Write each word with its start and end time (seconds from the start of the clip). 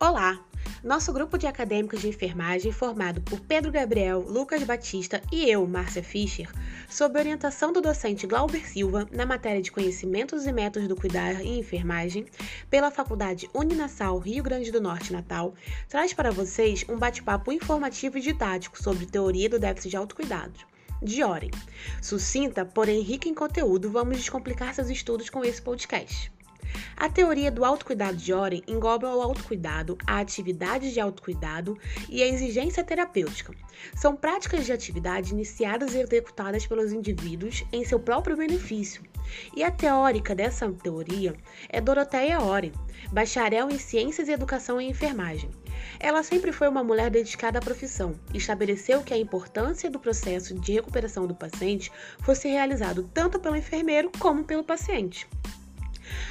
Olá! 0.00 0.38
Nosso 0.84 1.12
grupo 1.12 1.36
de 1.36 1.48
acadêmicos 1.48 2.00
de 2.00 2.08
enfermagem, 2.08 2.70
formado 2.70 3.20
por 3.20 3.40
Pedro 3.40 3.72
Gabriel, 3.72 4.20
Lucas 4.20 4.62
Batista 4.62 5.20
e 5.32 5.50
eu, 5.50 5.66
Márcia 5.66 6.04
Fischer, 6.04 6.48
sob 6.88 7.18
orientação 7.18 7.72
do 7.72 7.80
docente 7.80 8.24
Glauber 8.24 8.64
Silva, 8.64 9.08
na 9.10 9.26
matéria 9.26 9.60
de 9.60 9.72
Conhecimentos 9.72 10.46
e 10.46 10.52
Métodos 10.52 10.88
do 10.88 10.94
Cuidar 10.94 11.40
em 11.40 11.58
Enfermagem, 11.58 12.26
pela 12.70 12.92
Faculdade 12.92 13.50
Uninasal 13.52 14.20
Rio 14.20 14.44
Grande 14.44 14.70
do 14.70 14.80
Norte 14.80 15.12
Natal, 15.12 15.52
traz 15.88 16.12
para 16.12 16.30
vocês 16.30 16.84
um 16.88 16.96
bate-papo 16.96 17.50
informativo 17.50 18.18
e 18.18 18.20
didático 18.20 18.80
sobre 18.80 19.04
teoria 19.04 19.48
do 19.48 19.58
déficit 19.58 19.90
de 19.90 19.96
autocuidado. 19.96 20.60
De 21.02 21.24
Oren. 21.24 21.50
Sucinta, 22.00 22.64
porém 22.64 23.00
rica 23.00 23.28
em 23.28 23.34
conteúdo, 23.34 23.90
vamos 23.90 24.18
descomplicar 24.18 24.72
seus 24.72 24.90
estudos 24.90 25.28
com 25.28 25.44
esse 25.44 25.60
podcast. 25.60 26.37
A 27.00 27.08
teoria 27.08 27.48
do 27.48 27.64
autocuidado 27.64 28.16
de 28.16 28.32
Oren 28.32 28.60
engloba 28.66 29.14
o 29.14 29.22
autocuidado, 29.22 29.96
a 30.04 30.18
atividade 30.18 30.92
de 30.92 30.98
autocuidado 30.98 31.78
e 32.08 32.20
a 32.20 32.26
exigência 32.26 32.82
terapêutica. 32.82 33.54
São 33.94 34.16
práticas 34.16 34.66
de 34.66 34.72
atividade 34.72 35.32
iniciadas 35.32 35.94
e 35.94 36.00
executadas 36.00 36.66
pelos 36.66 36.92
indivíduos 36.92 37.64
em 37.72 37.84
seu 37.84 38.00
próprio 38.00 38.36
benefício. 38.36 39.00
E 39.54 39.62
a 39.62 39.70
teórica 39.70 40.34
dessa 40.34 40.68
teoria 40.72 41.36
é 41.68 41.80
Doroteia 41.80 42.42
Oren, 42.42 42.72
bacharel 43.12 43.70
em 43.70 43.78
Ciências 43.78 44.26
e 44.26 44.32
Educação 44.32 44.80
em 44.80 44.90
Enfermagem. 44.90 45.50
Ela 46.00 46.24
sempre 46.24 46.50
foi 46.50 46.66
uma 46.68 46.82
mulher 46.82 47.12
dedicada 47.12 47.60
à 47.60 47.62
profissão 47.62 48.12
e 48.34 48.38
estabeleceu 48.38 49.04
que 49.04 49.14
a 49.14 49.18
importância 49.18 49.88
do 49.88 50.00
processo 50.00 50.52
de 50.52 50.72
recuperação 50.72 51.28
do 51.28 51.34
paciente 51.34 51.92
fosse 52.22 52.48
realizado 52.48 53.08
tanto 53.14 53.38
pelo 53.38 53.54
enfermeiro 53.54 54.10
como 54.18 54.42
pelo 54.42 54.64
paciente. 54.64 55.28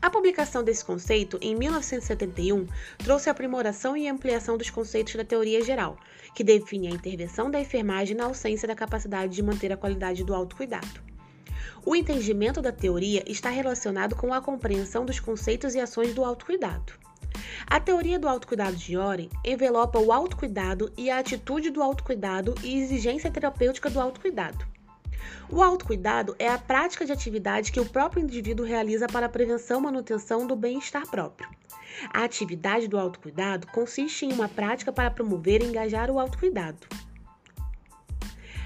A 0.00 0.10
publicação 0.10 0.62
desse 0.62 0.84
conceito, 0.84 1.38
em 1.40 1.54
1971, 1.54 2.66
trouxe 2.98 3.28
a 3.28 3.32
aprimoração 3.32 3.96
e 3.96 4.08
ampliação 4.08 4.56
dos 4.56 4.70
conceitos 4.70 5.14
da 5.14 5.24
teoria 5.24 5.62
geral, 5.62 5.98
que 6.34 6.44
define 6.44 6.88
a 6.88 6.90
intervenção 6.90 7.50
da 7.50 7.60
enfermagem 7.60 8.16
na 8.16 8.24
ausência 8.24 8.66
da 8.68 8.74
capacidade 8.74 9.34
de 9.34 9.42
manter 9.42 9.72
a 9.72 9.76
qualidade 9.76 10.24
do 10.24 10.34
autocuidado. 10.34 11.12
O 11.84 11.96
entendimento 11.96 12.62
da 12.62 12.70
teoria 12.70 13.24
está 13.26 13.50
relacionado 13.50 14.14
com 14.14 14.32
a 14.32 14.40
compreensão 14.40 15.04
dos 15.04 15.18
conceitos 15.18 15.74
e 15.74 15.80
ações 15.80 16.14
do 16.14 16.24
autocuidado. 16.24 16.92
A 17.66 17.80
teoria 17.80 18.18
do 18.18 18.28
autocuidado 18.28 18.76
de 18.76 18.96
Oren 18.96 19.28
envelopa 19.44 19.98
o 19.98 20.12
autocuidado 20.12 20.92
e 20.96 21.10
a 21.10 21.18
atitude 21.18 21.70
do 21.70 21.82
autocuidado 21.82 22.54
e 22.62 22.78
exigência 22.78 23.30
terapêutica 23.30 23.90
do 23.90 24.00
autocuidado. 24.00 24.64
O 25.50 25.62
autocuidado 25.62 26.34
é 26.38 26.48
a 26.48 26.56
prática 26.58 27.04
de 27.04 27.12
atividade 27.12 27.72
que 27.72 27.80
o 27.80 27.84
próprio 27.84 28.22
indivíduo 28.22 28.64
realiza 28.64 29.06
para 29.06 29.26
a 29.26 29.28
prevenção 29.28 29.80
e 29.80 29.82
manutenção 29.84 30.46
do 30.46 30.56
bem-estar 30.56 31.06
próprio. 31.08 31.48
A 32.12 32.24
atividade 32.24 32.88
do 32.88 32.98
autocuidado 32.98 33.66
consiste 33.66 34.24
em 34.24 34.32
uma 34.32 34.48
prática 34.48 34.92
para 34.92 35.10
promover 35.10 35.62
e 35.62 35.66
engajar 35.66 36.10
o 36.10 36.18
autocuidado. 36.18 36.78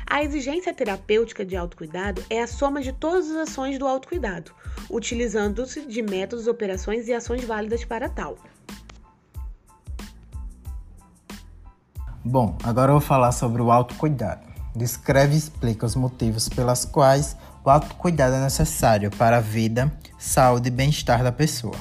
A 0.08 0.22
exigência 0.22 0.72
terapêutica 0.72 1.44
de 1.44 1.56
autocuidado 1.56 2.24
é 2.30 2.40
a 2.40 2.46
soma 2.46 2.80
de 2.80 2.92
todas 2.92 3.28
as 3.28 3.48
ações 3.48 3.76
do 3.76 3.86
autocuidado, 3.86 4.52
utilizando-se 4.88 5.84
de 5.84 6.00
métodos, 6.00 6.46
operações 6.46 7.08
e 7.08 7.12
ações 7.12 7.44
válidas 7.44 7.84
para 7.84 8.08
tal. 8.08 8.38
Bom, 12.24 12.56
agora 12.62 12.90
eu 12.90 12.98
vou 12.98 13.00
falar 13.00 13.32
sobre 13.32 13.60
o 13.60 13.72
autocuidado 13.72 14.45
descreve 14.76 15.34
e 15.34 15.38
explica 15.38 15.86
os 15.86 15.96
motivos 15.96 16.48
pelas 16.48 16.84
quais 16.84 17.36
o 17.64 17.70
autocuidado 17.70 18.36
é 18.36 18.40
necessário 18.40 19.10
para 19.10 19.38
a 19.38 19.40
vida, 19.40 19.92
saúde 20.18 20.68
e 20.68 20.70
bem-estar 20.70 21.24
da 21.24 21.32
pessoa. 21.32 21.76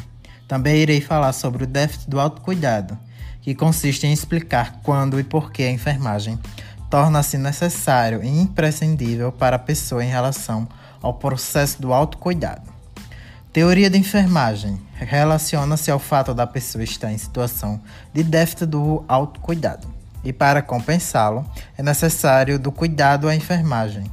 Também 0.48 0.78
irei 0.78 1.02
falar 1.02 1.34
sobre 1.34 1.64
o 1.64 1.68
déficit 1.68 2.10
do 2.10 2.20
autocuidado, 2.20 2.98
que 3.42 3.54
consiste 3.54 4.08
em 4.08 4.14
explicar 4.14 4.80
quando 4.82 5.20
e 5.20 5.24
por 5.24 5.52
que 5.52 5.64
a 5.64 5.72
enfermagem 5.72 6.40
torna-se 6.90 7.38
necessário 7.38 8.24
e 8.24 8.28
imprescindível 8.28 9.32
para 9.32 9.58
a 9.58 9.60
pessoa 9.60 10.04
em 10.04 10.10
relação 10.10 10.68
ao 11.02 11.14
processo 11.14 11.82
do 11.82 11.94
autocuidado. 11.94 12.74
Teoria 13.52 13.90
da 13.90 13.98
enfermagem 13.98 14.82
relaciona-se 14.96 15.90
ao 15.90 16.00
fato 16.00 16.34
da 16.34 16.48
pessoa 16.48 16.84
estar 16.84 17.12
em 17.12 17.18
situação 17.18 17.80
de 18.14 18.24
déficit 18.24 18.66
do 18.66 19.04
autocuidado 19.08 19.95
e 20.26 20.34
para 20.34 20.62
compensá-lo 20.62 21.46
é 21.78 21.84
necessário 21.84 22.60
do 22.60 22.72
cuidado 22.72 23.30
à 23.30 23.36
enfermagem. 23.36 24.12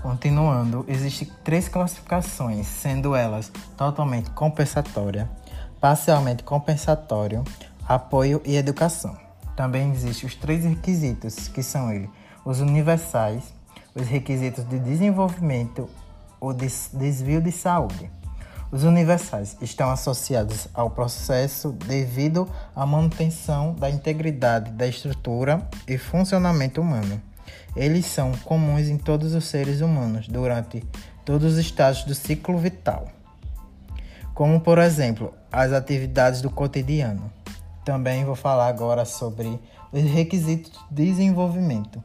Continuando, 0.00 0.84
existem 0.86 1.28
três 1.42 1.68
classificações, 1.68 2.66
sendo 2.66 3.16
elas 3.16 3.52
totalmente 3.76 4.30
compensatória, 4.30 5.28
parcialmente 5.80 6.44
compensatório, 6.44 7.42
apoio 7.86 8.40
e 8.44 8.56
educação. 8.56 9.16
Também 9.56 9.90
existem 9.90 10.28
os 10.28 10.36
três 10.36 10.64
requisitos, 10.64 11.48
que 11.48 11.64
são 11.64 11.92
eles, 11.92 12.08
os 12.44 12.60
universais, 12.60 13.52
os 13.92 14.06
requisitos 14.06 14.64
de 14.68 14.78
desenvolvimento, 14.78 15.90
o 16.40 16.52
desvio 16.52 17.42
de 17.42 17.50
saúde. 17.50 18.08
Os 18.70 18.84
universais 18.84 19.56
estão 19.62 19.90
associados 19.90 20.68
ao 20.74 20.90
processo 20.90 21.72
devido 21.72 22.46
à 22.76 22.84
manutenção 22.84 23.74
da 23.74 23.88
integridade 23.88 24.70
da 24.72 24.86
estrutura 24.86 25.66
e 25.86 25.96
funcionamento 25.96 26.80
humano. 26.80 27.20
Eles 27.74 28.04
são 28.04 28.32
comuns 28.44 28.88
em 28.88 28.98
todos 28.98 29.34
os 29.34 29.46
seres 29.46 29.80
humanos 29.80 30.28
durante 30.28 30.84
todos 31.24 31.54
os 31.54 31.58
estágios 31.58 32.04
do 32.04 32.14
ciclo 32.14 32.58
vital, 32.58 33.08
como 34.34 34.60
por 34.60 34.78
exemplo 34.78 35.32
as 35.50 35.72
atividades 35.72 36.42
do 36.42 36.50
cotidiano. 36.50 37.32
Também 37.86 38.26
vou 38.26 38.34
falar 38.34 38.68
agora 38.68 39.06
sobre 39.06 39.58
os 39.90 40.02
requisitos 40.02 40.78
de 40.90 41.06
desenvolvimento. 41.06 42.02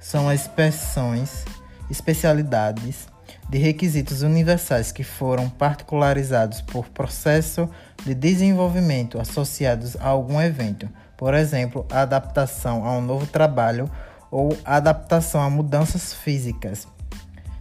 São 0.00 0.30
as 0.30 0.42
expressões, 0.42 1.44
especialidades 1.90 3.06
de 3.48 3.58
requisitos 3.58 4.22
universais 4.22 4.90
que 4.90 5.04
foram 5.04 5.48
particularizados 5.48 6.60
por 6.60 6.88
processo 6.88 7.68
de 8.04 8.14
desenvolvimento 8.14 9.20
associados 9.20 9.96
a 9.96 10.08
algum 10.08 10.40
evento, 10.40 10.88
por 11.16 11.32
exemplo, 11.34 11.86
a 11.90 12.02
adaptação 12.02 12.84
a 12.84 12.92
um 12.92 13.00
novo 13.00 13.26
trabalho 13.26 13.90
ou 14.30 14.56
a 14.64 14.76
adaptação 14.76 15.40
a 15.40 15.48
mudanças 15.48 16.12
físicas. 16.12 16.88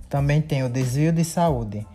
Também 0.10 0.42
tem 0.42 0.64
o 0.64 0.70
desvio 0.70 1.12
de 1.12 1.24
saúde, 1.24 1.86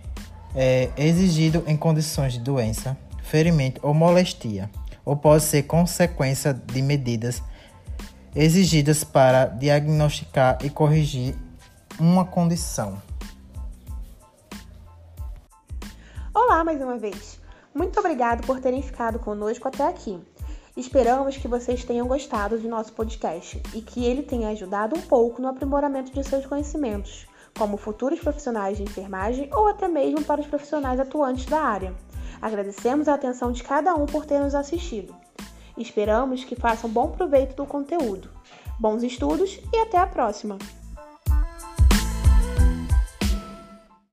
é 0.54 0.90
exigido 0.96 1.64
em 1.66 1.76
condições 1.76 2.34
de 2.34 2.40
doença, 2.40 2.96
ferimento 3.22 3.80
ou 3.82 3.94
molestia, 3.94 4.70
ou 5.04 5.16
pode 5.16 5.44
ser 5.44 5.64
consequência 5.64 6.52
de 6.54 6.82
medidas 6.82 7.42
exigidas 8.34 9.02
para 9.02 9.46
diagnosticar 9.46 10.58
e 10.62 10.70
corrigir 10.70 11.34
uma 11.98 12.24
condição. 12.24 13.00
Mais 16.64 16.82
uma 16.82 16.98
vez! 16.98 17.40
Muito 17.74 17.98
obrigado 17.98 18.46
por 18.46 18.60
terem 18.60 18.82
ficado 18.82 19.18
conosco 19.18 19.66
até 19.66 19.86
aqui. 19.86 20.20
Esperamos 20.76 21.36
que 21.36 21.48
vocês 21.48 21.84
tenham 21.84 22.06
gostado 22.06 22.58
de 22.58 22.68
nosso 22.68 22.92
podcast 22.92 23.62
e 23.74 23.80
que 23.80 24.04
ele 24.04 24.22
tenha 24.22 24.50
ajudado 24.50 24.94
um 24.94 25.00
pouco 25.00 25.40
no 25.40 25.48
aprimoramento 25.48 26.12
de 26.12 26.22
seus 26.22 26.44
conhecimentos, 26.44 27.26
como 27.56 27.78
futuros 27.78 28.20
profissionais 28.20 28.76
de 28.76 28.82
enfermagem 28.82 29.48
ou 29.54 29.68
até 29.68 29.88
mesmo 29.88 30.22
para 30.22 30.42
os 30.42 30.46
profissionais 30.46 31.00
atuantes 31.00 31.46
da 31.46 31.60
área. 31.60 31.94
Agradecemos 32.42 33.08
a 33.08 33.14
atenção 33.14 33.52
de 33.52 33.62
cada 33.62 33.94
um 33.94 34.04
por 34.04 34.26
ter 34.26 34.38
nos 34.38 34.54
assistido. 34.54 35.16
Esperamos 35.78 36.44
que 36.44 36.56
façam 36.56 36.90
bom 36.90 37.08
proveito 37.08 37.56
do 37.56 37.64
conteúdo. 37.64 38.30
Bons 38.78 39.02
estudos 39.02 39.58
e 39.72 39.78
até 39.78 39.96
a 39.96 40.06
próxima! 40.06 40.58